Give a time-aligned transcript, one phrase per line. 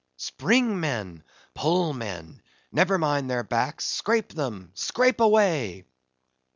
[0.17, 5.85] Spring, men—pull, men; never mind their backs—scrape them!—scrape away!"